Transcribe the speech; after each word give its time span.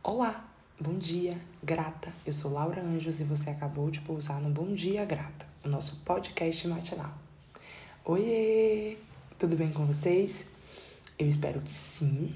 Olá, 0.00 0.48
bom 0.80 0.96
dia, 0.96 1.36
grata. 1.62 2.14
Eu 2.24 2.32
sou 2.32 2.52
Laura 2.52 2.80
Anjos 2.80 3.18
e 3.20 3.24
você 3.24 3.50
acabou 3.50 3.90
de 3.90 4.00
pousar 4.00 4.40
no 4.40 4.48
Bom 4.48 4.72
Dia 4.72 5.04
Grata, 5.04 5.44
o 5.64 5.68
nosso 5.68 5.96
podcast 6.04 6.66
matinal. 6.68 7.12
Oiê! 8.04 8.96
Tudo 9.38 9.56
bem 9.56 9.72
com 9.72 9.84
vocês? 9.84 10.44
Eu 11.18 11.28
espero 11.28 11.60
que 11.60 11.68
sim. 11.68 12.32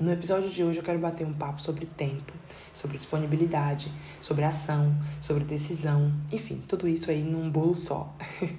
No 0.00 0.10
episódio 0.10 0.48
de 0.48 0.64
hoje 0.64 0.78
eu 0.78 0.82
quero 0.82 0.98
bater 0.98 1.26
um 1.26 1.34
papo 1.34 1.60
sobre 1.60 1.84
tempo, 1.84 2.32
sobre 2.72 2.96
disponibilidade, 2.96 3.92
sobre 4.18 4.42
ação, 4.42 4.96
sobre 5.20 5.44
decisão, 5.44 6.10
enfim, 6.32 6.60
tudo 6.66 6.88
isso 6.88 7.10
aí 7.10 7.22
num 7.22 7.50
bolo 7.50 7.74
só. 7.74 8.12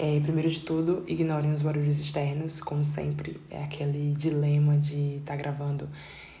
É, 0.00 0.20
primeiro 0.20 0.48
de 0.48 0.60
tudo, 0.60 1.02
ignorem 1.08 1.50
os 1.50 1.60
barulhos 1.60 1.98
externos, 1.98 2.60
como 2.60 2.84
sempre. 2.84 3.40
É 3.50 3.64
aquele 3.64 4.14
dilema 4.14 4.78
de 4.78 5.16
estar 5.16 5.32
tá 5.32 5.36
gravando 5.36 5.88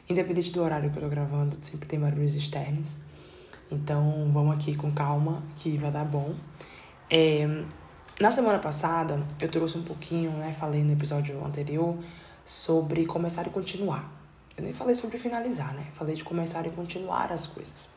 Independente 0.08 0.50
do 0.50 0.62
horário 0.62 0.90
que 0.90 0.96
eu 0.96 1.02
tô 1.02 1.08
gravando, 1.08 1.56
sempre 1.60 1.86
tem 1.86 2.00
barulhos 2.00 2.34
externos. 2.34 2.96
Então, 3.70 4.30
vamos 4.32 4.56
aqui 4.56 4.74
com 4.74 4.90
calma, 4.90 5.42
que 5.56 5.76
vai 5.76 5.90
dar 5.90 6.04
bom. 6.04 6.34
É, 7.10 7.46
na 8.18 8.30
semana 8.30 8.58
passada, 8.58 9.22
eu 9.40 9.48
trouxe 9.48 9.76
um 9.76 9.82
pouquinho, 9.82 10.30
né? 10.32 10.52
Falei 10.58 10.82
no 10.82 10.92
episódio 10.92 11.44
anterior 11.44 11.96
sobre 12.44 13.04
começar 13.04 13.46
e 13.46 13.50
continuar. 13.50 14.10
Eu 14.56 14.64
nem 14.64 14.72
falei 14.72 14.94
sobre 14.94 15.18
finalizar, 15.18 15.74
né? 15.74 15.86
Falei 15.92 16.16
de 16.16 16.24
começar 16.24 16.66
e 16.66 16.70
continuar 16.70 17.30
as 17.30 17.46
coisas. 17.46 17.90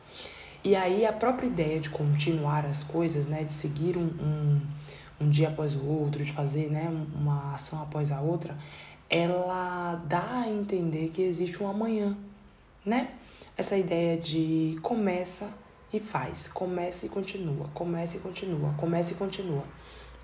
E 0.62 0.76
aí, 0.76 1.06
a 1.06 1.12
própria 1.12 1.46
ideia 1.46 1.80
de 1.80 1.88
continuar 1.90 2.66
as 2.66 2.84
coisas, 2.84 3.26
né? 3.26 3.42
De 3.42 3.52
seguir 3.54 3.96
um, 3.96 4.04
um, 4.04 4.60
um 5.22 5.30
dia 5.30 5.48
após 5.48 5.74
o 5.74 5.84
outro, 5.84 6.22
de 6.22 6.30
fazer, 6.30 6.70
né? 6.70 6.88
Uma 7.14 7.54
ação 7.54 7.82
após 7.82 8.12
a 8.12 8.20
outra, 8.20 8.56
ela 9.12 10.02
dá 10.06 10.40
a 10.40 10.48
entender 10.48 11.10
que 11.10 11.20
existe 11.20 11.62
um 11.62 11.68
amanhã, 11.68 12.16
né? 12.82 13.10
Essa 13.58 13.76
ideia 13.76 14.16
de 14.16 14.78
começa 14.82 15.50
e 15.92 16.00
faz, 16.00 16.48
começa 16.48 17.04
e 17.04 17.10
continua, 17.10 17.68
começa 17.74 18.16
e 18.16 18.20
continua, 18.20 18.72
começa 18.78 19.12
e 19.12 19.14
continua. 19.14 19.64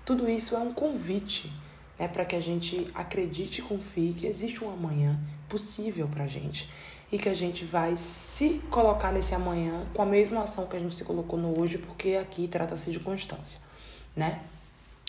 Tudo 0.03 0.27
isso 0.27 0.55
é 0.55 0.59
um 0.59 0.73
convite, 0.73 1.53
né, 1.99 2.07
para 2.07 2.25
que 2.25 2.35
a 2.35 2.39
gente 2.39 2.89
acredite 2.95 3.61
e 3.61 3.63
confie 3.63 4.13
que 4.13 4.25
existe 4.25 4.63
um 4.63 4.73
amanhã 4.73 5.19
possível 5.47 6.07
pra 6.07 6.25
gente 6.25 6.67
e 7.11 7.19
que 7.19 7.29
a 7.29 7.33
gente 7.35 7.65
vai 7.65 7.95
se 7.95 8.59
colocar 8.71 9.11
nesse 9.11 9.35
amanhã 9.35 9.85
com 9.93 10.01
a 10.01 10.05
mesma 10.05 10.41
ação 10.41 10.65
que 10.65 10.75
a 10.75 10.79
gente 10.79 10.95
se 10.95 11.03
colocou 11.03 11.37
no 11.37 11.59
hoje, 11.59 11.77
porque 11.77 12.15
aqui 12.15 12.47
trata-se 12.47 12.89
de 12.89 12.99
constância, 12.99 13.59
né? 14.15 14.41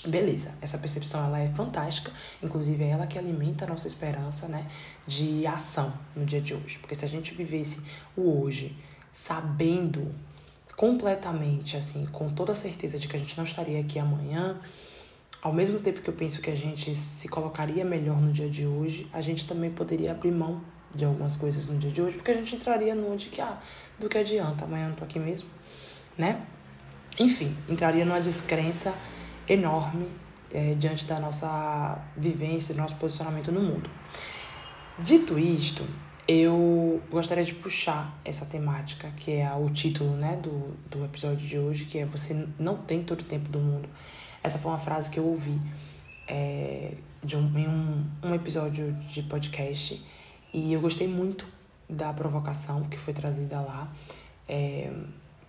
Beleza, 0.07 0.55
essa 0.63 0.79
percepção 0.79 1.23
ela 1.27 1.39
é 1.41 1.49
fantástica, 1.49 2.11
inclusive 2.43 2.83
é 2.83 2.89
ela 2.89 3.07
que 3.07 3.19
alimenta 3.19 3.67
a 3.67 3.69
nossa 3.69 3.87
esperança, 3.87 4.49
né, 4.49 4.67
de 5.07 5.47
ação 5.47 5.93
no 6.17 6.25
dia 6.25 6.41
de 6.41 6.55
hoje. 6.55 6.79
Porque 6.79 6.95
se 6.95 7.05
a 7.05 7.09
gente 7.09 7.35
vivesse 7.35 7.79
o 8.17 8.41
hoje 8.41 8.75
sabendo 9.13 10.15
completamente, 10.75 11.77
assim, 11.77 12.07
com 12.07 12.31
toda 12.31 12.53
a 12.53 12.55
certeza 12.55 12.99
de 12.99 13.09
que 13.09 13.17
a 13.17 13.19
gente 13.19 13.37
não 13.37 13.45
estaria 13.45 13.79
aqui 13.79 13.99
amanhã, 13.99 14.59
ao 15.43 15.53
mesmo 15.53 15.79
tempo 15.79 16.01
que 16.01 16.09
eu 16.09 16.15
penso 16.15 16.41
que 16.41 16.51
a 16.51 16.55
gente 16.55 16.95
se 16.95 17.29
colocaria 17.29 17.85
melhor 17.85 18.19
no 18.19 18.33
dia 18.33 18.49
de 18.49 18.67
hoje, 18.67 19.07
a 19.13 19.21
gente 19.21 19.47
também 19.47 19.71
poderia 19.71 20.13
abrir 20.13 20.31
mão 20.31 20.63
de 20.95 21.05
algumas 21.05 21.37
coisas 21.37 21.67
no 21.67 21.79
dia 21.79 21.91
de 21.91 22.01
hoje, 22.01 22.17
porque 22.17 22.31
a 22.31 22.35
gente 22.35 22.57
entraria 22.57 22.95
no 22.95 23.15
de 23.19 23.29
que, 23.29 23.43
ah, 23.43 23.59
do 23.99 24.09
que 24.09 24.17
adianta, 24.17 24.65
amanhã 24.65 24.85
eu 24.85 24.89
não 24.91 24.97
tô 24.97 25.05
aqui 25.05 25.19
mesmo, 25.19 25.49
né? 26.17 26.41
Enfim, 27.19 27.55
entraria 27.69 28.05
numa 28.05 28.21
descrença 28.21 28.95
enorme 29.49 30.07
é, 30.53 30.75
diante 30.75 31.05
da 31.05 31.19
nossa 31.21 31.99
vivência, 32.17 32.75
do 32.75 32.81
nosso 32.81 32.97
posicionamento 32.97 33.51
no 33.53 33.61
mundo. 33.61 33.91
Dito 34.99 35.39
isto, 35.39 35.85
eu 36.27 37.03
gostaria 37.11 37.43
de 37.43 37.55
puxar 37.55 38.19
essa 38.25 38.47
temática, 38.47 39.11
que 39.17 39.33
é 39.33 39.53
o 39.53 39.71
título 39.71 40.11
né, 40.11 40.37
do, 40.37 40.77
do 40.91 41.05
episódio 41.05 41.47
de 41.47 41.59
hoje, 41.59 41.87
que 41.87 41.99
é 41.99 42.07
Você 42.07 42.47
não 42.59 42.77
tem 42.77 43.03
todo 43.03 43.23
o 43.23 43.25
tempo 43.25 43.49
do 43.49 43.59
mundo. 43.59 43.89
Essa 44.43 44.59
foi 44.59 44.71
uma 44.71 44.79
frase 44.79 45.11
que 45.11 45.19
eu 45.19 45.25
ouvi 45.25 45.61
é, 46.29 46.93
de 47.23 47.37
um, 47.37 47.59
em 47.59 47.69
um, 47.69 48.05
um 48.23 48.35
episódio 48.35 48.93
de 49.11 49.23
podcast 49.23 50.03
e 50.53 50.73
eu 50.73 50.81
gostei 50.81 51.09
muito 51.09 51.47
da 51.89 52.13
provocação 52.13 52.85
que 52.85 52.97
foi 52.97 53.13
trazida 53.13 53.61
lá. 53.61 53.93
É, 54.49 54.91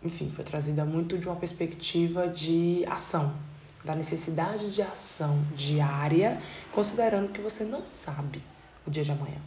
enfim, 0.03 0.29
foi 0.29 0.43
trazida 0.43 0.83
muito 0.83 1.17
de 1.17 1.27
uma 1.27 1.35
perspectiva 1.35 2.27
de 2.27 2.83
ação, 2.87 3.35
da 3.83 3.95
necessidade 3.95 4.71
de 4.71 4.81
ação 4.81 5.43
diária, 5.55 6.39
considerando 6.71 7.29
que 7.29 7.41
você 7.41 7.63
não 7.63 7.85
sabe 7.85 8.41
o 8.85 8.91
dia 8.91 9.03
de 9.03 9.11
amanhã. 9.11 9.37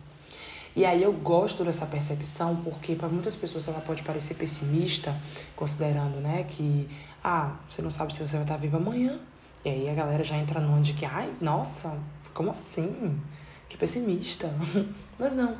E 0.76 0.84
aí 0.84 1.02
eu 1.02 1.12
gosto 1.12 1.62
dessa 1.62 1.86
percepção 1.86 2.56
porque 2.56 2.96
para 2.96 3.08
muitas 3.08 3.36
pessoas 3.36 3.68
ela 3.68 3.80
pode 3.80 4.02
parecer 4.02 4.34
pessimista, 4.34 5.14
considerando, 5.54 6.20
né, 6.20 6.44
que 6.48 6.88
ah, 7.22 7.56
você 7.70 7.80
não 7.80 7.90
sabe 7.90 8.12
se 8.12 8.26
você 8.26 8.34
vai 8.34 8.42
estar 8.42 8.56
vivo 8.56 8.76
amanhã. 8.76 9.18
E 9.64 9.68
aí 9.68 9.88
a 9.88 9.94
galera 9.94 10.24
já 10.24 10.36
entra 10.36 10.60
num 10.60 10.82
de 10.82 10.92
que, 10.92 11.06
ai, 11.06 11.32
nossa, 11.40 11.96
como 12.34 12.50
assim? 12.50 13.18
Que 13.68 13.78
pessimista. 13.78 14.52
Mas 15.18 15.32
não. 15.32 15.56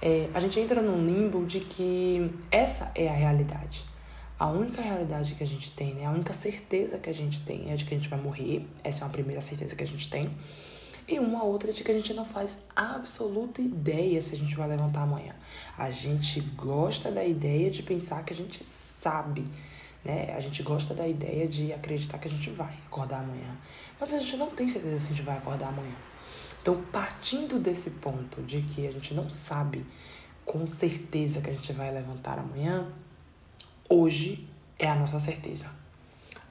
É, 0.00 0.30
a 0.32 0.40
gente 0.40 0.58
entra 0.60 0.80
num 0.80 1.04
limbo 1.04 1.44
de 1.44 1.60
que 1.60 2.30
essa 2.50 2.90
é 2.94 3.08
a 3.08 3.12
realidade. 3.12 3.84
A 4.38 4.48
única 4.48 4.82
realidade 4.82 5.34
que 5.34 5.44
a 5.44 5.46
gente 5.46 5.70
tem, 5.72 5.94
né? 5.94 6.06
A 6.06 6.10
única 6.10 6.32
certeza 6.32 6.98
que 6.98 7.08
a 7.08 7.14
gente 7.14 7.40
tem 7.42 7.70
é 7.70 7.76
de 7.76 7.84
que 7.84 7.94
a 7.94 7.96
gente 7.96 8.08
vai 8.08 8.20
morrer. 8.20 8.66
Essa 8.82 9.04
é 9.04 9.06
uma 9.06 9.12
primeira 9.12 9.40
certeza 9.40 9.76
que 9.76 9.84
a 9.84 9.86
gente 9.86 10.10
tem. 10.10 10.28
E 11.06 11.20
uma 11.20 11.44
outra 11.44 11.72
de 11.72 11.84
que 11.84 11.90
a 11.90 11.94
gente 11.94 12.12
não 12.14 12.24
faz 12.24 12.66
absoluta 12.74 13.60
ideia 13.60 14.20
se 14.20 14.34
a 14.34 14.38
gente 14.38 14.56
vai 14.56 14.66
levantar 14.66 15.02
amanhã. 15.02 15.34
A 15.78 15.90
gente 15.90 16.40
gosta 16.40 17.12
da 17.12 17.24
ideia 17.24 17.70
de 17.70 17.82
pensar 17.82 18.24
que 18.24 18.32
a 18.32 18.36
gente 18.36 18.64
sabe, 18.64 19.46
né? 20.04 20.34
A 20.34 20.40
gente 20.40 20.62
gosta 20.64 20.94
da 20.94 21.06
ideia 21.06 21.46
de 21.46 21.72
acreditar 21.72 22.18
que 22.18 22.26
a 22.26 22.30
gente 22.30 22.50
vai 22.50 22.74
acordar 22.86 23.20
amanhã. 23.20 23.56
Mas 24.00 24.14
a 24.14 24.18
gente 24.18 24.36
não 24.36 24.50
tem 24.50 24.68
certeza 24.68 24.98
se 24.98 25.04
a 25.04 25.08
gente 25.10 25.22
vai 25.22 25.36
acordar 25.36 25.68
amanhã. 25.68 25.94
Então, 26.60 26.82
partindo 26.90 27.60
desse 27.60 27.90
ponto 27.90 28.42
de 28.42 28.62
que 28.62 28.86
a 28.86 28.90
gente 28.90 29.14
não 29.14 29.30
sabe 29.30 29.86
com 30.44 30.66
certeza 30.66 31.40
que 31.40 31.50
a 31.50 31.52
gente 31.52 31.72
vai 31.72 31.92
levantar 31.92 32.38
amanhã, 32.38 32.90
hoje 33.88 34.48
é 34.78 34.88
a 34.88 34.94
nossa 34.94 35.20
certeza. 35.20 35.70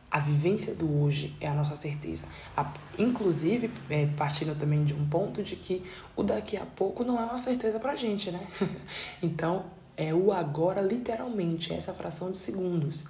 A 0.09 0.19
vivência 0.19 0.75
do 0.75 1.01
hoje 1.01 1.35
é 1.41 1.47
a 1.47 1.55
nossa 1.55 1.75
certeza. 1.75 2.25
A, 2.55 2.71
inclusive, 2.99 3.71
é, 3.89 4.05
partindo 4.05 4.55
também 4.55 4.83
de 4.83 4.94
um 4.94 5.07
ponto 5.07 5.41
de 5.41 5.55
que 5.55 5.83
o 6.16 6.22
daqui 6.22 6.55
a 6.55 6.66
pouco 6.66 7.03
não 7.03 7.19
é 7.19 7.25
uma 7.25 7.38
certeza 7.39 7.79
pra 7.79 7.95
gente, 7.95 8.29
né? 8.29 8.45
então, 9.23 9.66
é 9.97 10.13
o 10.13 10.31
agora, 10.31 10.81
literalmente, 10.81 11.73
é 11.73 11.77
essa 11.77 11.93
fração 11.93 12.31
de 12.31 12.38
segundos. 12.38 13.05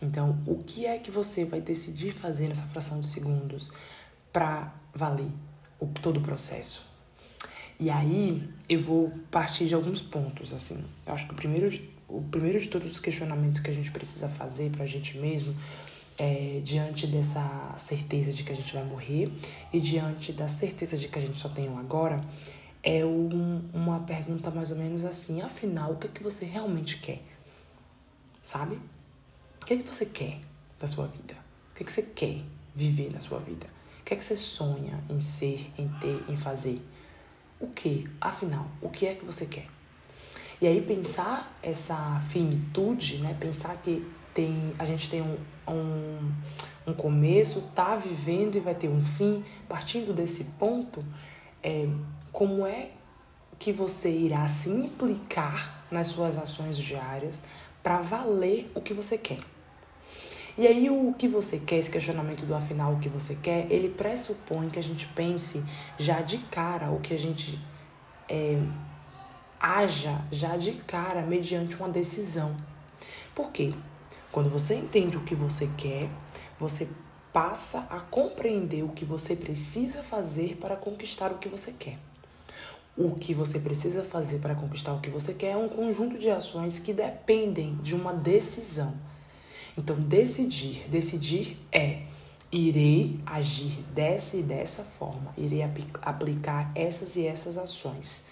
Então, 0.00 0.36
o 0.44 0.64
que 0.64 0.84
é 0.84 0.98
que 0.98 1.12
você 1.12 1.44
vai 1.44 1.60
decidir 1.60 2.12
fazer 2.12 2.48
nessa 2.48 2.62
fração 2.62 3.00
de 3.00 3.06
segundos 3.06 3.70
para 4.32 4.74
valer 4.92 5.30
o, 5.78 5.86
todo 5.86 6.16
o 6.16 6.22
processo? 6.22 6.84
E 7.78 7.88
aí, 7.88 8.48
eu 8.68 8.82
vou 8.82 9.12
partir 9.30 9.66
de 9.66 9.76
alguns 9.76 10.00
pontos, 10.00 10.52
assim. 10.52 10.84
Eu 11.06 11.14
acho 11.14 11.26
que 11.28 11.34
o 11.34 11.36
primeiro 11.36 11.70
de 11.70 11.91
o 12.12 12.22
primeiro 12.30 12.60
de 12.60 12.68
todos 12.68 12.90
os 12.90 13.00
questionamentos 13.00 13.60
que 13.60 13.70
a 13.70 13.74
gente 13.74 13.90
precisa 13.90 14.28
fazer 14.28 14.70
para 14.70 14.84
a 14.84 14.86
gente 14.86 15.16
mesmo 15.16 15.56
é, 16.18 16.60
diante 16.62 17.06
dessa 17.06 17.74
certeza 17.78 18.32
de 18.32 18.44
que 18.44 18.52
a 18.52 18.54
gente 18.54 18.72
vai 18.74 18.84
morrer 18.84 19.32
e 19.72 19.80
diante 19.80 20.30
da 20.32 20.46
certeza 20.46 20.96
de 20.96 21.08
que 21.08 21.18
a 21.18 21.22
gente 21.22 21.38
só 21.38 21.48
tem 21.48 21.70
um 21.70 21.78
agora, 21.78 22.22
é 22.82 23.02
um, 23.04 23.62
uma 23.72 24.00
pergunta 24.00 24.50
mais 24.50 24.70
ou 24.70 24.76
menos 24.76 25.04
assim: 25.04 25.40
afinal, 25.40 25.92
o 25.92 25.96
que, 25.96 26.06
é 26.06 26.10
que 26.10 26.22
você 26.22 26.44
realmente 26.44 26.98
quer? 26.98 27.22
Sabe? 28.42 28.78
O 29.60 29.64
que, 29.64 29.74
é 29.74 29.76
que 29.78 29.82
você 29.82 30.04
quer 30.04 30.38
da 30.78 30.86
sua 30.86 31.06
vida? 31.06 31.34
O 31.70 31.76
que, 31.76 31.82
é 31.82 31.86
que 31.86 31.92
você 31.92 32.02
quer 32.02 32.42
viver 32.74 33.10
na 33.10 33.20
sua 33.20 33.38
vida? 33.38 33.66
O 34.00 34.04
que 34.04 34.12
é 34.12 34.16
que 34.16 34.24
você 34.24 34.36
sonha 34.36 35.02
em 35.08 35.20
ser, 35.20 35.70
em 35.78 35.88
ter, 36.00 36.22
em 36.28 36.36
fazer? 36.36 36.82
O 37.58 37.68
que? 37.68 38.06
Afinal, 38.20 38.66
o 38.82 38.90
que 38.90 39.06
é 39.06 39.14
que 39.14 39.24
você 39.24 39.46
quer? 39.46 39.66
E 40.62 40.66
aí 40.68 40.80
pensar 40.80 41.58
essa 41.60 42.22
finitude, 42.28 43.18
né? 43.18 43.36
Pensar 43.40 43.76
que 43.78 44.06
tem, 44.32 44.72
a 44.78 44.84
gente 44.84 45.10
tem 45.10 45.20
um, 45.20 45.36
um, 45.66 46.32
um 46.86 46.94
começo, 46.94 47.62
tá 47.74 47.96
vivendo 47.96 48.54
e 48.54 48.60
vai 48.60 48.76
ter 48.76 48.88
um 48.88 49.04
fim, 49.04 49.44
partindo 49.68 50.14
desse 50.14 50.44
ponto, 50.60 51.04
é, 51.64 51.88
como 52.30 52.64
é 52.64 52.90
que 53.58 53.72
você 53.72 54.08
irá 54.08 54.46
se 54.46 54.68
implicar 54.68 55.82
nas 55.90 56.06
suas 56.06 56.38
ações 56.38 56.78
diárias 56.78 57.42
para 57.82 58.00
valer 58.00 58.70
o 58.72 58.80
que 58.80 58.94
você 58.94 59.18
quer. 59.18 59.40
E 60.56 60.64
aí 60.64 60.88
o 60.88 61.12
que 61.12 61.26
você 61.26 61.58
quer, 61.58 61.78
esse 61.78 61.90
questionamento 61.90 62.46
do 62.46 62.54
afinal 62.54 62.92
o 62.92 63.00
que 63.00 63.08
você 63.08 63.34
quer, 63.34 63.66
ele 63.68 63.88
pressupõe 63.88 64.70
que 64.70 64.78
a 64.78 64.82
gente 64.82 65.08
pense 65.08 65.60
já 65.98 66.20
de 66.20 66.38
cara 66.38 66.92
o 66.92 67.00
que 67.00 67.12
a 67.14 67.18
gente 67.18 67.58
é, 68.28 68.62
haja 69.62 70.20
já 70.32 70.56
de 70.56 70.72
cara 70.72 71.22
mediante 71.22 71.76
uma 71.76 71.88
decisão. 71.88 72.56
Por 73.32 73.52
quê? 73.52 73.72
Quando 74.32 74.50
você 74.50 74.74
entende 74.74 75.16
o 75.16 75.22
que 75.22 75.36
você 75.36 75.70
quer, 75.78 76.10
você 76.58 76.88
passa 77.32 77.86
a 77.88 78.00
compreender 78.00 78.82
o 78.82 78.88
que 78.88 79.04
você 79.04 79.36
precisa 79.36 80.02
fazer 80.02 80.56
para 80.56 80.74
conquistar 80.74 81.30
o 81.30 81.38
que 81.38 81.48
você 81.48 81.72
quer. 81.72 81.98
O 82.96 83.14
que 83.14 83.32
você 83.32 83.58
precisa 83.58 84.02
fazer 84.02 84.40
para 84.40 84.54
conquistar 84.54 84.92
o 84.92 85.00
que 85.00 85.08
você 85.08 85.32
quer 85.32 85.52
é 85.52 85.56
um 85.56 85.68
conjunto 85.68 86.18
de 86.18 86.28
ações 86.28 86.78
que 86.78 86.92
dependem 86.92 87.76
de 87.76 87.94
uma 87.94 88.12
decisão. 88.12 88.94
Então, 89.78 89.96
decidir, 89.96 90.86
decidir 90.90 91.56
é 91.70 92.02
irei 92.50 93.18
agir 93.24 93.82
dessa 93.94 94.36
e 94.36 94.42
dessa 94.42 94.84
forma, 94.84 95.32
irei 95.38 95.62
aplicar 96.02 96.70
essas 96.74 97.16
e 97.16 97.26
essas 97.26 97.56
ações 97.56 98.26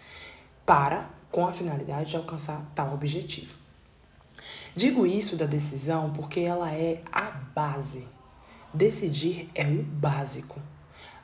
para 0.66 1.08
com 1.30 1.46
a 1.46 1.52
finalidade 1.52 2.10
de 2.10 2.16
alcançar 2.16 2.64
tal 2.74 2.94
objetivo. 2.94 3.54
Digo 4.74 5.06
isso 5.06 5.36
da 5.36 5.46
decisão 5.46 6.12
porque 6.12 6.40
ela 6.40 6.72
é 6.72 7.02
a 7.10 7.30
base. 7.30 8.06
Decidir 8.72 9.50
é 9.54 9.66
o 9.66 9.82
básico. 9.82 10.60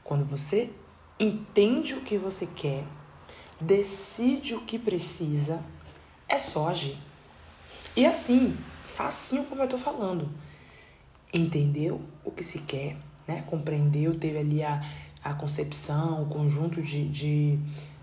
Quando 0.02 0.24
você 0.24 0.70
entende 1.18 1.94
o 1.94 2.02
que 2.02 2.18
você 2.18 2.46
quer, 2.46 2.84
decide 3.60 4.54
o 4.54 4.60
que 4.60 4.78
precisa, 4.78 5.62
é 6.28 6.38
só 6.38 6.68
agir. 6.68 6.96
E 7.96 8.04
assim, 8.04 8.56
facinho 8.84 9.44
como 9.44 9.62
eu 9.62 9.68
tô 9.68 9.78
falando. 9.78 10.28
Entendeu 11.32 12.00
o 12.24 12.30
que 12.30 12.44
se 12.44 12.60
quer, 12.60 12.96
né? 13.26 13.42
Compreendeu, 13.46 14.14
teve 14.14 14.38
ali 14.38 14.62
a, 14.62 14.82
a 15.22 15.34
concepção, 15.34 16.22
o 16.22 16.26
conjunto 16.26 16.82
de, 16.82 17.08
de, 17.08 17.58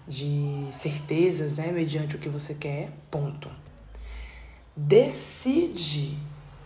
de 0.08 0.68
certezas, 0.72 1.56
né? 1.56 1.72
Mediante 1.72 2.16
o 2.16 2.20
que 2.20 2.30
você 2.30 2.54
quer, 2.54 2.92
ponto. 3.10 3.50
Decide 4.76 6.18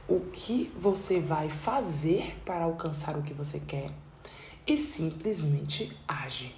o 0.08 0.22
que 0.22 0.72
você 0.80 1.20
vai 1.20 1.50
fazer 1.50 2.38
para 2.46 2.64
alcançar 2.64 3.18
o 3.18 3.24
que 3.24 3.34
você 3.34 3.60
quer 3.60 3.92
e 4.66 4.78
simplesmente 4.78 5.96
age. 6.08 6.56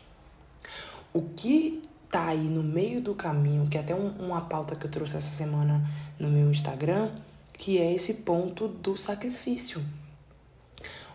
O 1.12 1.22
que 1.22 1.82
tá 2.10 2.28
aí 2.28 2.48
no 2.50 2.64
meio 2.64 3.02
do 3.02 3.16
caminho, 3.16 3.68
que 3.68 3.78
é 3.78 3.82
até 3.82 3.96
um, 3.96 4.10
uma 4.20 4.42
pauta 4.42 4.76
que 4.76 4.86
eu 4.86 4.92
trouxe 4.92 5.18
essa 5.18 5.32
semana 5.32 5.88
no 6.20 6.30
meu 6.30 6.50
Instagram, 6.50 7.12
que 7.54 7.78
é 7.78 7.94
esse 7.94 8.16
ponto 8.16 8.68
do 8.68 8.96
sacrifício. 8.96 9.84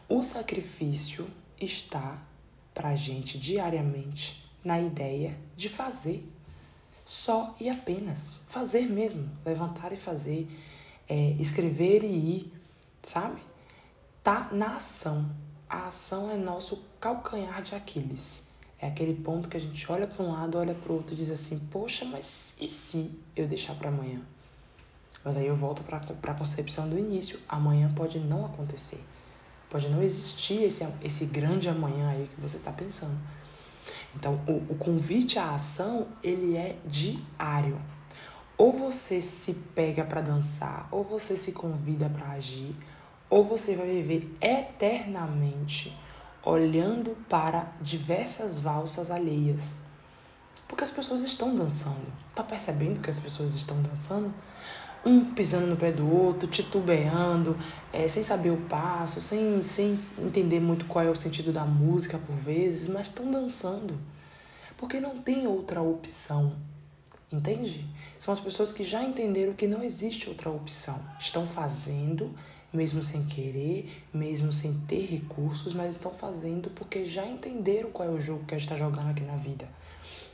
O 0.08 0.22
sacrifício 0.22 1.26
está 1.60 2.18
pra 2.72 2.94
gente 2.94 3.38
diariamente 3.38 4.43
na 4.64 4.80
ideia 4.80 5.36
de 5.56 5.68
fazer. 5.68 6.26
Só 7.04 7.54
e 7.60 7.68
apenas. 7.68 8.42
Fazer 8.48 8.86
mesmo. 8.86 9.28
Levantar 9.44 9.92
e 9.92 9.96
fazer. 9.96 10.48
É, 11.08 11.30
escrever 11.38 12.02
e 12.02 12.06
ir. 12.06 12.52
Sabe? 13.02 13.40
Tá 14.22 14.48
na 14.52 14.76
ação. 14.76 15.30
A 15.68 15.88
ação 15.88 16.30
é 16.30 16.36
nosso 16.36 16.82
calcanhar 16.98 17.62
de 17.62 17.74
Aquiles. 17.74 18.42
É 18.80 18.88
aquele 18.88 19.14
ponto 19.14 19.48
que 19.48 19.56
a 19.56 19.60
gente 19.60 19.90
olha 19.90 20.06
para 20.06 20.24
um 20.24 20.32
lado, 20.32 20.58
olha 20.58 20.74
para 20.74 20.92
o 20.92 20.96
outro 20.96 21.14
e 21.14 21.16
diz 21.16 21.30
assim: 21.30 21.58
Poxa, 21.70 22.04
mas 22.04 22.54
e 22.60 22.68
se 22.68 23.18
eu 23.34 23.46
deixar 23.46 23.74
para 23.74 23.88
amanhã? 23.88 24.20
Mas 25.24 25.36
aí 25.36 25.46
eu 25.46 25.56
volto 25.56 25.82
para 25.82 25.98
a 25.98 26.34
concepção 26.34 26.88
do 26.88 26.98
início: 26.98 27.38
amanhã 27.48 27.92
pode 27.94 28.18
não 28.18 28.44
acontecer. 28.44 29.02
Pode 29.70 29.88
não 29.88 30.02
existir 30.02 30.62
esse, 30.62 30.86
esse 31.02 31.24
grande 31.24 31.68
amanhã 31.68 32.10
aí 32.10 32.28
que 32.28 32.40
você 32.40 32.58
está 32.58 32.70
pensando. 32.70 33.18
Então, 34.16 34.40
o, 34.46 34.72
o 34.72 34.76
convite 34.76 35.38
à 35.38 35.54
ação, 35.54 36.06
ele 36.22 36.56
é 36.56 36.76
diário. 36.86 37.80
Ou 38.56 38.72
você 38.72 39.20
se 39.20 39.52
pega 39.52 40.04
para 40.04 40.20
dançar, 40.20 40.88
ou 40.90 41.02
você 41.02 41.36
se 41.36 41.52
convida 41.52 42.08
para 42.08 42.30
agir, 42.30 42.74
ou 43.28 43.44
você 43.44 43.74
vai 43.74 43.86
viver 43.86 44.32
eternamente 44.40 45.96
olhando 46.44 47.16
para 47.28 47.72
diversas 47.80 48.60
valsas 48.60 49.10
alheias. 49.10 49.74
Porque 50.68 50.84
as 50.84 50.90
pessoas 50.90 51.22
estão 51.22 51.54
dançando. 51.54 52.06
Tá 52.34 52.42
percebendo 52.42 53.00
que 53.00 53.10
as 53.10 53.18
pessoas 53.18 53.54
estão 53.54 53.80
dançando? 53.82 54.32
Um 55.04 55.34
pisando 55.34 55.66
no 55.66 55.76
pé 55.76 55.92
do 55.92 56.10
outro, 56.10 56.48
titubeando, 56.48 57.56
é, 57.92 58.08
sem 58.08 58.22
saber 58.22 58.50
o 58.50 58.56
passo, 58.56 59.20
sem, 59.20 59.62
sem 59.62 59.98
entender 60.18 60.60
muito 60.60 60.86
qual 60.86 61.04
é 61.04 61.10
o 61.10 61.14
sentido 61.14 61.52
da 61.52 61.64
música 61.64 62.18
por 62.18 62.36
vezes, 62.36 62.88
mas 62.88 63.08
estão 63.08 63.30
dançando. 63.30 63.98
Porque 64.76 64.98
não 65.00 65.18
tem 65.18 65.46
outra 65.46 65.82
opção. 65.82 66.56
Entende? 67.30 67.86
São 68.18 68.32
as 68.32 68.40
pessoas 68.40 68.72
que 68.72 68.84
já 68.84 69.02
entenderam 69.02 69.52
que 69.52 69.66
não 69.66 69.82
existe 69.82 70.28
outra 70.28 70.48
opção. 70.48 70.98
Estão 71.18 71.46
fazendo 71.46 72.34
mesmo 72.74 73.02
sem 73.02 73.24
querer, 73.24 74.02
mesmo 74.12 74.52
sem 74.52 74.74
ter 74.80 75.06
recursos, 75.06 75.72
mas 75.72 75.94
estão 75.94 76.10
fazendo 76.10 76.70
porque 76.70 77.06
já 77.06 77.24
entenderam 77.24 77.90
qual 77.90 78.08
é 78.08 78.10
o 78.10 78.20
jogo 78.20 78.44
que 78.44 78.54
a 78.54 78.58
gente 78.58 78.66
está 78.66 78.76
jogando 78.76 79.10
aqui 79.10 79.22
na 79.22 79.36
vida. 79.36 79.68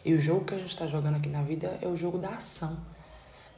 E 0.05 0.15
o 0.15 0.21
jogo 0.21 0.47
que 0.47 0.55
a 0.55 0.59
gente 0.59 0.71
está 0.71 0.87
jogando 0.87 1.17
aqui 1.17 1.29
na 1.29 1.43
vida 1.43 1.79
é 1.83 1.87
o 1.87 1.95
jogo 1.95 2.17
da 2.17 2.31
ação. 2.31 2.79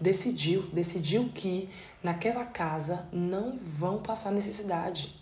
Decidiu, 0.03 0.63
decidiu 0.73 1.29
que 1.33 1.71
naquela 2.03 2.45
casa 2.45 3.07
não 3.13 3.57
vão 3.57 4.03
passar 4.03 4.33
necessidade. 4.33 5.15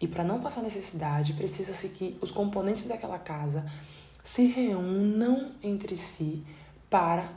E 0.00 0.08
para 0.08 0.24
não 0.24 0.40
passar 0.40 0.60
necessidade, 0.60 1.34
precisa-se 1.34 1.88
que 1.90 2.18
os 2.20 2.32
componentes 2.32 2.86
daquela 2.86 3.16
casa 3.16 3.64
se 4.24 4.46
reúnam 4.46 5.52
entre 5.62 5.96
si 5.96 6.42
para 6.90 7.28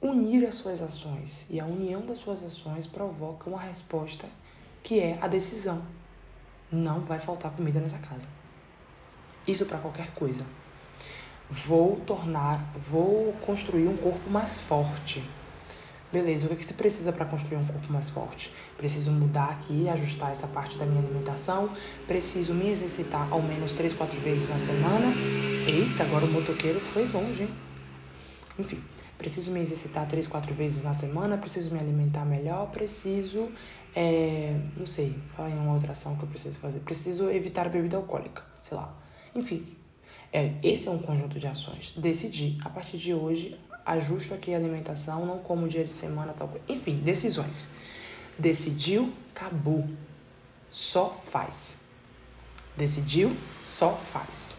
unir 0.00 0.46
as 0.46 0.54
suas 0.54 0.80
ações. 0.80 1.44
E 1.50 1.60
a 1.60 1.66
união 1.66 2.00
das 2.06 2.20
suas 2.20 2.42
ações 2.42 2.86
provoca 2.86 3.50
uma 3.50 3.60
resposta 3.60 4.26
que 4.82 5.00
é 5.00 5.18
a 5.20 5.28
decisão. 5.28 5.82
Não 6.72 7.00
vai 7.00 7.18
faltar 7.18 7.52
comida 7.52 7.80
nessa 7.80 7.98
casa. 7.98 8.28
Isso 9.46 9.66
para 9.66 9.76
qualquer 9.76 10.10
coisa. 10.14 10.46
Vou 11.50 11.96
tornar, 12.00 12.72
vou 12.78 13.34
construir 13.44 13.88
um 13.88 13.96
corpo 13.98 14.30
mais 14.30 14.58
forte. 14.58 15.22
Beleza, 16.12 16.46
o 16.46 16.56
que, 16.56 16.64
você 16.64 16.72
precisa 16.72 17.12
para 17.12 17.26
construir 17.26 17.58
um 17.58 17.64
corpo 17.64 17.92
mais 17.92 18.08
forte? 18.08 18.50
Preciso 18.76 19.10
mudar 19.10 19.50
aqui, 19.50 19.88
ajustar 19.88 20.32
essa 20.32 20.46
parte 20.46 20.78
da 20.78 20.86
minha 20.86 21.02
alimentação. 21.02 21.70
Preciso 22.06 22.54
me 22.54 22.70
exercitar 22.70 23.30
ao 23.30 23.42
menos 23.42 23.72
3, 23.72 23.92
4 23.92 24.18
vezes 24.20 24.48
na 24.48 24.56
semana. 24.56 25.06
Eita, 25.66 26.04
agora 26.04 26.24
o 26.24 26.28
motoqueiro 26.28 26.80
foi 26.80 27.06
longe, 27.08 27.42
hein? 27.42 27.50
Enfim, 28.58 28.82
preciso 29.18 29.50
me 29.50 29.60
exercitar 29.60 30.08
3, 30.08 30.26
4 30.26 30.54
vezes 30.54 30.82
na 30.82 30.94
semana. 30.94 31.36
Preciso 31.36 31.70
me 31.70 31.78
alimentar 31.78 32.24
melhor. 32.24 32.70
Preciso 32.70 33.50
é, 33.94 34.58
não 34.76 34.86
sei, 34.86 35.18
fala 35.36 35.50
em 35.50 35.58
uma 35.58 35.74
outra 35.74 35.92
ação 35.92 36.16
que 36.16 36.22
eu 36.22 36.28
preciso 36.28 36.58
fazer. 36.58 36.80
Preciso 36.80 37.30
evitar 37.30 37.66
a 37.66 37.68
bebida 37.68 37.96
alcoólica, 37.96 38.42
sei 38.62 38.76
lá. 38.76 38.94
Enfim, 39.34 39.66
é, 40.32 40.52
esse 40.62 40.88
é 40.88 40.90
um 40.90 40.98
conjunto 40.98 41.38
de 41.38 41.46
ações. 41.46 41.92
Decidi, 41.96 42.58
a 42.62 42.68
partir 42.68 42.98
de 42.98 43.14
hoje, 43.14 43.58
ajusto 43.84 44.34
aqui 44.34 44.52
a 44.52 44.56
alimentação, 44.56 45.24
não 45.24 45.38
como 45.38 45.68
dia 45.68 45.84
de 45.84 45.92
semana, 45.92 46.32
tal 46.32 46.48
coisa. 46.48 46.64
Enfim, 46.68 46.98
decisões. 46.98 47.70
Decidiu, 48.38 49.12
acabou. 49.34 49.88
Só 50.70 51.10
faz. 51.10 51.76
Decidiu, 52.76 53.34
só 53.64 53.94
faz. 53.94 54.58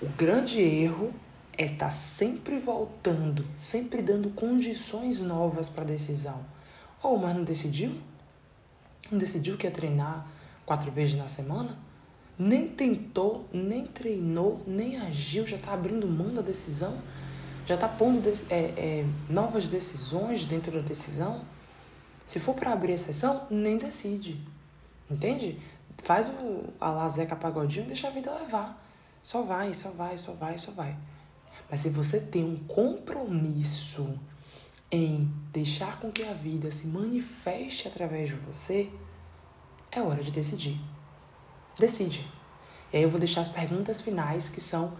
O 0.00 0.06
grande 0.08 0.60
erro 0.60 1.14
é 1.56 1.64
estar 1.64 1.90
sempre 1.90 2.58
voltando, 2.58 3.46
sempre 3.56 4.02
dando 4.02 4.30
condições 4.30 5.20
novas 5.20 5.68
para 5.68 5.82
a 5.82 5.86
decisão. 5.86 6.44
Ou, 7.02 7.14
oh, 7.14 7.18
mas 7.18 7.34
não 7.34 7.42
decidiu? 7.42 7.98
Não 9.10 9.18
decidiu 9.18 9.56
que 9.56 9.66
ia 9.66 9.70
treinar 9.70 10.26
quatro 10.64 10.90
vezes 10.90 11.16
na 11.16 11.28
semana? 11.28 11.76
Nem 12.42 12.66
tentou, 12.66 13.48
nem 13.52 13.86
treinou, 13.86 14.64
nem 14.66 14.96
agiu, 14.96 15.46
já 15.46 15.54
está 15.54 15.72
abrindo 15.72 16.08
mão 16.08 16.34
da 16.34 16.42
decisão? 16.42 16.98
Já 17.64 17.76
está 17.76 17.86
pondo 17.86 18.28
é, 18.50 18.56
é, 18.56 19.06
novas 19.28 19.68
decisões 19.68 20.44
dentro 20.44 20.72
da 20.72 20.80
decisão? 20.80 21.44
Se 22.26 22.40
for 22.40 22.56
para 22.56 22.72
abrir 22.72 22.94
exceção, 22.94 23.46
nem 23.48 23.78
decide. 23.78 24.40
Entende? 25.08 25.56
Faz 26.02 26.30
o 26.30 26.64
a 26.80 26.90
Lazeca 26.90 27.36
Pagodinho 27.36 27.84
e 27.84 27.86
deixa 27.86 28.08
a 28.08 28.10
vida 28.10 28.34
levar. 28.34 28.84
Só 29.22 29.42
vai, 29.42 29.72
só 29.72 29.90
vai, 29.90 30.18
só 30.18 30.32
vai, 30.32 30.58
só 30.58 30.72
vai. 30.72 30.96
Mas 31.70 31.78
se 31.78 31.90
você 31.90 32.18
tem 32.18 32.42
um 32.44 32.56
compromisso 32.64 34.18
em 34.90 35.32
deixar 35.52 36.00
com 36.00 36.10
que 36.10 36.24
a 36.24 36.34
vida 36.34 36.72
se 36.72 36.88
manifeste 36.88 37.86
através 37.86 38.30
de 38.30 38.34
você, 38.34 38.90
é 39.92 40.02
hora 40.02 40.24
de 40.24 40.32
decidir. 40.32 40.80
Decide. 41.78 42.26
E 42.92 42.96
aí 42.96 43.02
eu 43.02 43.10
vou 43.10 43.18
deixar 43.18 43.40
as 43.40 43.48
perguntas 43.48 44.00
finais 44.00 44.48
que 44.48 44.60
são 44.60 44.96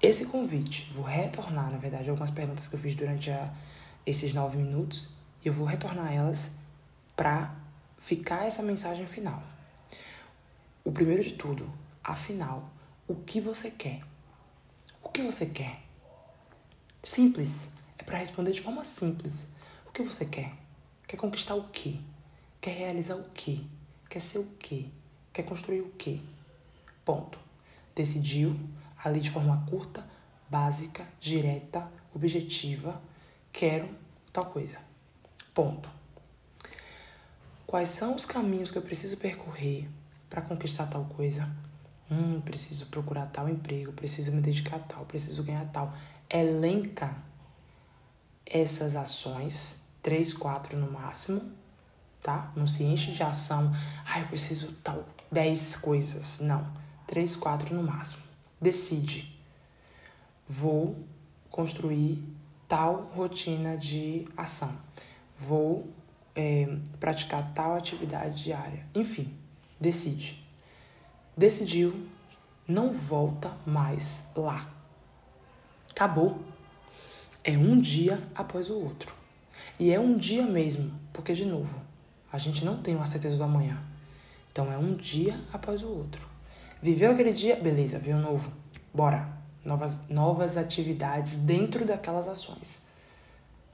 esse 0.00 0.26
convite. 0.26 0.92
Vou 0.94 1.04
retornar, 1.04 1.70
na 1.70 1.78
verdade, 1.78 2.10
algumas 2.10 2.30
perguntas 2.30 2.68
que 2.68 2.74
eu 2.74 2.80
fiz 2.80 2.94
durante 2.94 3.30
a, 3.30 3.52
esses 4.04 4.34
nove 4.34 4.58
minutos. 4.58 5.14
E 5.44 5.48
eu 5.48 5.52
vou 5.52 5.66
retornar 5.66 6.12
elas 6.12 6.52
para 7.16 7.54
ficar 7.98 8.44
essa 8.44 8.62
mensagem 8.62 9.06
final. 9.06 9.42
O 10.84 10.90
primeiro 10.90 11.22
de 11.22 11.34
tudo, 11.34 11.72
afinal, 12.02 12.68
o 13.06 13.14
que 13.14 13.40
você 13.40 13.70
quer? 13.70 14.02
O 15.02 15.08
que 15.08 15.22
você 15.22 15.46
quer? 15.46 15.82
Simples. 17.02 17.70
É 17.96 18.02
para 18.02 18.18
responder 18.18 18.52
de 18.52 18.60
forma 18.60 18.84
simples. 18.84 19.46
O 19.86 19.92
que 19.92 20.02
você 20.02 20.24
quer? 20.24 20.52
Quer 21.06 21.16
conquistar 21.16 21.54
o 21.54 21.68
quê? 21.68 21.98
Quer 22.60 22.72
realizar 22.76 23.14
o 23.16 23.24
quê? 23.30 23.60
Quer 24.08 24.20
ser 24.20 24.38
o 24.38 24.46
quê? 24.58 24.86
Quer 25.32 25.44
construir 25.44 25.80
o 25.80 25.90
quê? 25.90 26.20
Ponto. 27.04 27.38
Decidiu, 27.94 28.58
ali 29.02 29.20
de 29.20 29.30
forma 29.30 29.64
curta, 29.68 30.06
básica, 30.48 31.06
direta, 31.18 31.88
objetiva. 32.14 33.00
Quero 33.52 33.88
tal 34.32 34.46
coisa. 34.46 34.78
Ponto. 35.54 35.88
Quais 37.66 37.88
são 37.88 38.14
os 38.14 38.26
caminhos 38.26 38.70
que 38.70 38.76
eu 38.76 38.82
preciso 38.82 39.16
percorrer 39.16 39.88
para 40.28 40.42
conquistar 40.42 40.86
tal 40.86 41.04
coisa? 41.06 41.48
Hum, 42.10 42.40
preciso 42.42 42.86
procurar 42.88 43.26
tal 43.26 43.48
emprego, 43.48 43.92
preciso 43.92 44.30
me 44.32 44.42
dedicar 44.42 44.76
a 44.76 44.80
tal, 44.80 45.06
preciso 45.06 45.42
ganhar 45.42 45.64
tal. 45.72 45.94
Elenca 46.28 47.16
essas 48.44 48.94
ações, 48.94 49.88
três, 50.02 50.34
quatro 50.34 50.76
no 50.76 50.90
máximo, 50.90 51.40
tá? 52.22 52.52
Não 52.54 52.66
se 52.66 52.84
enche 52.84 53.12
de 53.12 53.22
ação, 53.22 53.72
ah, 54.06 54.20
eu 54.20 54.28
preciso 54.28 54.72
tal, 54.82 55.04
dez 55.30 55.76
coisas. 55.76 56.38
Não, 56.40 56.66
três, 57.06 57.34
quatro 57.34 57.74
no 57.74 57.82
máximo. 57.82 58.22
Decide. 58.60 59.36
Vou 60.48 60.96
construir 61.50 62.22
tal 62.68 63.10
rotina 63.14 63.76
de 63.76 64.26
ação. 64.36 64.72
Vou 65.36 65.90
é, 66.34 66.78
praticar 67.00 67.52
tal 67.54 67.74
atividade 67.74 68.44
diária. 68.44 68.86
Enfim, 68.94 69.34
decide. 69.80 70.42
Decidiu, 71.36 72.06
não 72.68 72.92
volta 72.92 73.50
mais 73.66 74.24
lá. 74.36 74.70
Acabou. 75.90 76.40
É 77.44 77.58
um 77.58 77.80
dia 77.80 78.22
após 78.34 78.70
o 78.70 78.78
outro. 78.78 79.12
E 79.78 79.90
é 79.90 79.98
um 79.98 80.16
dia 80.16 80.44
mesmo, 80.44 80.92
porque, 81.12 81.34
de 81.34 81.44
novo, 81.44 81.74
a 82.32 82.38
gente 82.38 82.64
não 82.64 82.80
tem 82.80 82.96
uma 82.96 83.06
certeza 83.06 83.36
do 83.36 83.44
amanhã. 83.44 83.78
Então 84.50 84.72
é 84.72 84.78
um 84.78 84.94
dia 84.94 85.38
após 85.52 85.82
o 85.82 85.88
outro. 85.88 86.26
Viveu 86.80 87.12
aquele 87.12 87.32
dia, 87.32 87.56
beleza, 87.56 87.98
viu 87.98 88.16
novo. 88.16 88.50
Bora. 88.92 89.40
Novas, 89.64 89.96
novas 90.08 90.56
atividades 90.56 91.36
dentro 91.36 91.84
daquelas 91.84 92.26
ações. 92.26 92.82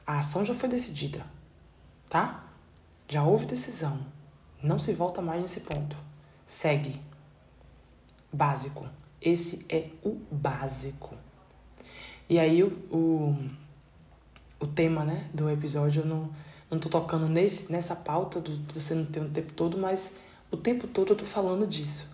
A 0.07 0.19
ação 0.19 0.45
já 0.45 0.55
foi 0.55 0.69
decidida, 0.69 1.25
tá? 2.11 2.45
Já 3.09 3.25
houve 3.25 3.47
decisão. 3.47 3.99
Não 4.63 4.79
se 4.79 4.93
volta 4.93 5.23
mais 5.23 5.41
nesse 5.41 5.61
ponto. 5.61 5.97
Segue. 6.45 7.01
Básico. 8.31 8.87
Esse 9.19 9.65
é 9.67 9.89
o 10.05 10.21
básico. 10.31 11.15
E 12.29 12.39
aí 12.39 12.63
o, 12.63 12.69
o, 12.95 13.49
o 14.61 14.67
tema 14.67 15.05
né, 15.05 15.31
do 15.33 15.49
episódio, 15.49 16.03
eu 16.03 16.07
não, 16.07 16.31
não 16.71 16.79
tô 16.79 16.89
tocando 16.89 17.29
nesse, 17.29 17.71
nessa 17.73 17.97
pauta 17.97 18.41
do, 18.41 18.51
você 18.73 18.95
não 18.95 19.07
ter 19.07 19.21
um 19.21 19.31
tempo 19.31 19.53
todo, 19.53 19.79
mas 19.79 20.15
o 20.51 20.57
tempo 20.57 20.87
todo 20.87 21.13
eu 21.13 21.17
tô 21.17 21.25
falando 21.25 21.67
disso. 21.67 22.11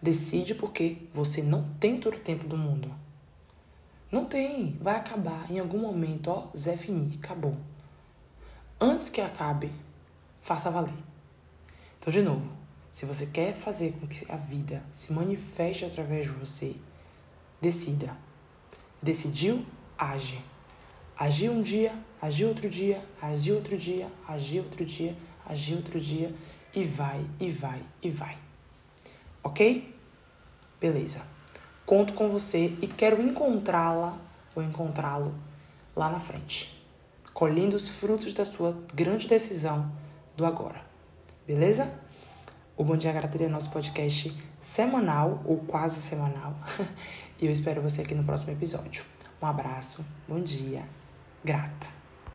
Decide 0.00 0.54
porque 0.54 0.98
você 1.12 1.42
não 1.42 1.62
tem 1.80 1.98
todo 1.98 2.16
o 2.16 2.20
tempo 2.20 2.46
do 2.46 2.56
mundo. 2.56 2.90
Não 4.10 4.24
tem. 4.24 4.76
Vai 4.80 4.96
acabar 4.96 5.50
em 5.50 5.58
algum 5.58 5.78
momento, 5.78 6.30
ó, 6.30 6.48
Zé 6.56 6.76
Fini, 6.76 7.18
acabou. 7.22 7.56
Antes 8.80 9.08
que 9.08 9.20
acabe, 9.20 9.70
faça 10.40 10.70
valer. 10.70 10.94
Então, 11.98 12.12
de 12.12 12.22
novo, 12.22 12.50
se 12.90 13.04
você 13.04 13.26
quer 13.26 13.52
fazer 13.52 13.92
com 13.92 14.06
que 14.06 14.30
a 14.30 14.36
vida 14.36 14.82
se 14.90 15.12
manifeste 15.12 15.84
através 15.84 16.26
de 16.26 16.32
você, 16.32 16.76
decida. 17.60 18.16
Decidiu, 19.02 19.64
age. 19.98 20.42
Agir 21.18 21.48
um 21.50 21.62
dia, 21.62 21.94
agir 22.20 22.44
outro 22.44 22.68
dia, 22.68 23.02
agir 23.22 23.52
outro 23.52 23.78
dia, 23.78 24.08
agir 24.28 24.58
outro 24.60 24.84
dia, 24.84 25.16
agir 25.46 25.74
outro 25.74 25.98
dia, 25.98 26.34
e 26.74 26.84
vai, 26.84 27.24
e 27.40 27.50
vai, 27.50 27.82
e 28.02 28.10
vai. 28.10 28.36
Ok? 29.42 29.94
Beleza. 30.78 31.22
Conto 31.86 32.12
com 32.12 32.28
você 32.28 32.76
e 32.82 32.86
quero 32.86 33.22
encontrá-la 33.22 34.18
ou 34.54 34.62
encontrá-lo 34.62 35.34
lá 35.94 36.10
na 36.10 36.18
frente, 36.18 36.84
colhendo 37.32 37.76
os 37.76 37.88
frutos 37.88 38.32
da 38.34 38.44
sua 38.44 38.76
grande 38.92 39.26
decisão 39.26 39.90
do 40.36 40.44
agora. 40.44 40.82
Beleza? 41.46 41.90
O 42.76 42.84
Bom 42.84 42.96
Dia 42.96 43.12
Grataria 43.12 43.46
é 43.46 43.50
nosso 43.50 43.70
podcast 43.70 44.36
semanal 44.60 45.42
ou 45.46 45.58
quase 45.58 46.02
semanal. 46.02 46.54
e 47.40 47.46
eu 47.46 47.52
espero 47.52 47.80
você 47.80 48.02
aqui 48.02 48.14
no 48.14 48.24
próximo 48.24 48.52
episódio. 48.52 49.02
Um 49.40 49.46
abraço, 49.46 50.04
bom 50.28 50.40
dia, 50.40 50.84
grata. 51.46 51.86